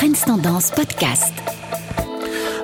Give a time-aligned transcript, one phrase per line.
[0.00, 1.59] Trends Tendance Podcast.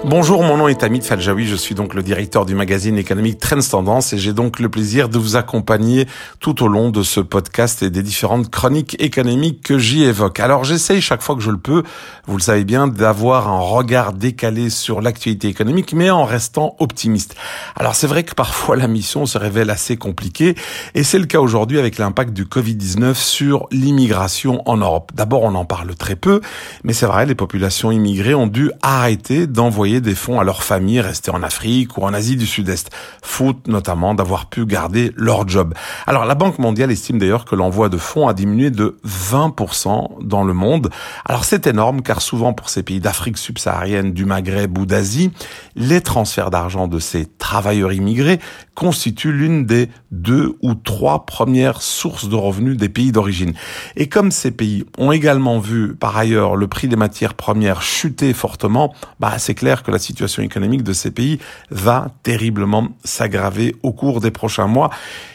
[0.08, 3.58] Bonjour, mon nom est Amit Faljaoui, je suis donc le directeur du magazine économique Trends
[3.68, 6.06] Tendance et j'ai donc le plaisir de vous accompagner
[6.38, 10.38] tout au long de ce podcast et des différentes chroniques économiques que j'y évoque.
[10.38, 11.82] Alors j'essaye chaque fois que je le peux,
[12.28, 17.34] vous le savez bien, d'avoir un regard décalé sur l'actualité économique mais en restant optimiste.
[17.74, 20.54] Alors c'est vrai que parfois la mission se révèle assez compliquée
[20.94, 25.10] et c'est le cas aujourd'hui avec l'impact du Covid-19 sur l'immigration en Europe.
[25.16, 26.42] D'abord on en parle très peu,
[26.84, 31.00] mais c'est vrai, les populations immigrées ont dû arrêter d'envoyer des fonds à leurs familles
[31.00, 32.90] restées en Afrique ou en Asie du Sud-Est,
[33.22, 35.74] faute notamment d'avoir pu garder leur job.
[36.06, 40.44] Alors la Banque mondiale estime d'ailleurs que l'envoi de fonds a diminué de 20% dans
[40.44, 40.90] le monde.
[41.24, 45.30] Alors c'est énorme car souvent pour ces pays d'Afrique subsaharienne, du Maghreb ou d'Asie,
[45.74, 48.40] les transferts d'argent de ces travailleurs immigrés
[48.74, 53.54] constituent l'une des deux ou trois premières sources de revenus des pays d'origine.
[53.96, 58.32] Et comme ces pays ont également vu par ailleurs le prix des matières premières chuter
[58.32, 61.38] fortement, bah c'est clair que la situation économique de ces pays
[61.70, 64.90] va terriblement s'aggraver au cours des prochains mois.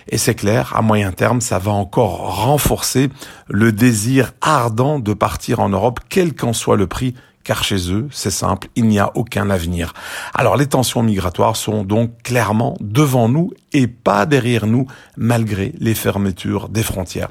[0.10, 3.10] Et c'est clair, à moyen terme, ça va encore renforcer
[3.48, 8.08] le désir ardent de partir en Europe, quel qu'en soit le prix car chez eux,
[8.12, 9.94] c'est simple, il n'y a aucun avenir.
[10.34, 15.94] Alors les tensions migratoires sont donc clairement devant nous et pas derrière nous, malgré les
[15.96, 17.30] fermetures des frontières.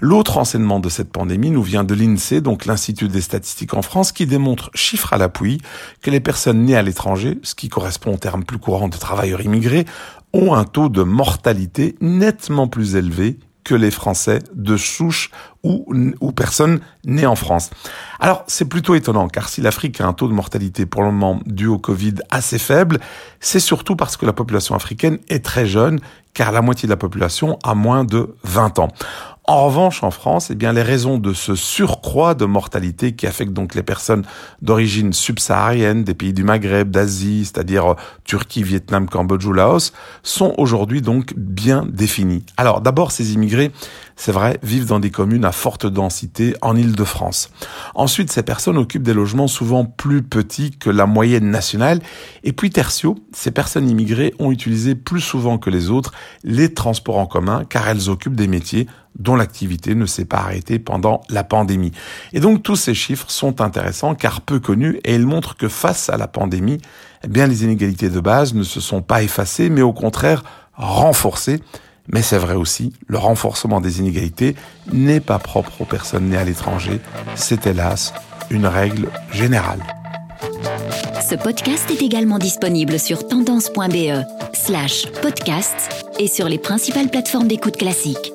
[0.00, 4.12] L'autre enseignement de cette pandémie nous vient de l'INSEE, donc l'Institut des statistiques en France,
[4.12, 5.60] qui démontre, chiffre à l'appui,
[6.00, 9.42] que les personnes nées à l'étranger, ce qui correspond au terme plus courant de travailleurs
[9.42, 9.84] immigrés,
[10.32, 15.30] ont un taux de mortalité nettement plus élevé que les Français de souche
[15.62, 15.86] ou,
[16.20, 16.80] ou personnes
[17.24, 17.70] en France.
[18.18, 21.40] Alors c'est plutôt étonnant car si l'Afrique a un taux de mortalité pour le moment
[21.46, 22.98] dû au Covid assez faible,
[23.40, 26.00] c'est surtout parce que la population africaine est très jeune
[26.34, 28.88] car la moitié de la population a moins de 20 ans.
[29.44, 33.52] En revanche, en France, eh bien, les raisons de ce surcroît de mortalité qui affecte
[33.52, 34.24] donc les personnes
[34.62, 40.54] d'origine subsaharienne, des pays du Maghreb, d'Asie, c'est-à-dire euh, Turquie, Vietnam, Cambodge ou Laos, sont
[40.58, 42.44] aujourd'hui donc bien définies.
[42.56, 43.72] Alors, d'abord, ces immigrés,
[44.14, 47.50] c'est vrai, vivent dans des communes à forte densité en Île-de-France.
[47.96, 52.00] Ensuite, ces personnes occupent des logements souvent plus petits que la moyenne nationale.
[52.44, 56.12] Et puis, tertio, ces personnes immigrées ont utilisé plus souvent que les autres
[56.44, 58.86] les transports en commun car elles occupent des métiers
[59.18, 61.92] dont l'activité ne s'est pas arrêtée pendant la pandémie.
[62.32, 66.08] Et donc tous ces chiffres sont intéressants car peu connus et ils montrent que face
[66.08, 66.78] à la pandémie,
[67.24, 70.42] eh bien les inégalités de base ne se sont pas effacées mais au contraire
[70.74, 71.60] renforcées.
[72.08, 74.56] Mais c'est vrai aussi, le renforcement des inégalités
[74.92, 77.00] n'est pas propre aux personnes nées à l'étranger,
[77.36, 78.12] c'est hélas
[78.50, 79.82] une règle générale.
[81.28, 87.76] Ce podcast est également disponible sur tendance.be slash podcast et sur les principales plateformes d'écoute
[87.76, 88.32] classiques.